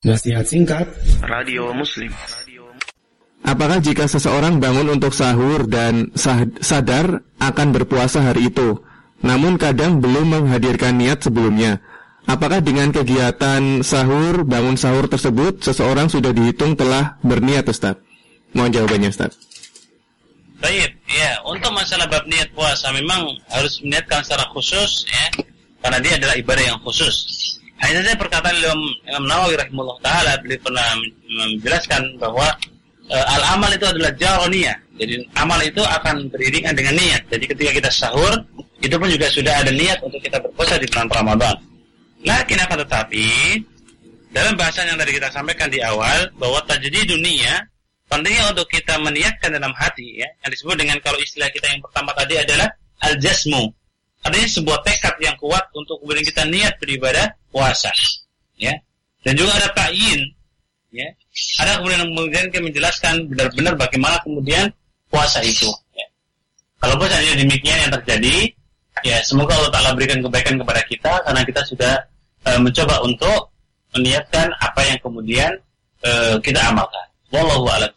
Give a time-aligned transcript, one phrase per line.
[0.00, 0.88] Nasihat singkat
[1.20, 2.08] Radio Muslim
[3.44, 6.08] Apakah jika seseorang bangun untuk sahur dan
[6.64, 8.80] sadar akan berpuasa hari itu,
[9.20, 11.84] namun kadang belum menghadirkan niat sebelumnya,
[12.24, 18.00] apakah dengan kegiatan sahur, bangun sahur tersebut, seseorang sudah dihitung telah berniat, Ustaz?
[18.56, 19.36] Mohon jawabannya, Ustaz.
[20.64, 25.44] Baik, ya, untuk masalah bab niat puasa memang harus meniatkan secara khusus ya,
[25.84, 27.59] karena dia adalah ibadah yang khusus.
[27.90, 30.86] Hanya saja perkataan Imam, Imam Nawawi rahimahullah taala beliau pernah
[31.26, 32.46] menjelaskan bahwa
[33.10, 34.78] e, al amal itu adalah jaroniyah.
[34.94, 37.26] Jadi amal itu akan beriringan dengan niat.
[37.26, 38.30] Jadi ketika kita sahur
[38.78, 41.56] itu pun juga sudah ada niat untuk kita berpuasa di bulan Ramadan.
[42.22, 43.26] Lakin akan tetapi
[44.30, 47.66] dalam bahasa yang tadi kita sampaikan di awal bahwa terjadi dunia
[48.06, 52.14] pentingnya untuk kita meniatkan dalam hati ya yang disebut dengan kalau istilah kita yang pertama
[52.14, 52.70] tadi adalah
[53.02, 53.66] al jasmu
[54.22, 57.90] artinya sebuah tekad yang kuat untuk kemudian kita niat beribadah puasa
[58.56, 58.72] ya.
[59.20, 60.20] Dan juga ada ta'yin
[60.94, 61.06] ya.
[61.60, 64.66] Ada kemudian kemudian kita menjelaskan benar-benar bagaimana kemudian
[65.10, 66.06] puasa itu ya.
[66.78, 68.36] kalau misalnya demikian yang terjadi
[69.02, 71.94] ya semoga Allah Taala berikan kebaikan kepada kita karena kita sudah
[72.46, 73.50] uh, mencoba untuk
[73.94, 75.50] meniatkan apa yang kemudian
[76.06, 77.06] uh, kita amalkan.
[77.30, 77.90] Wallahu a'lam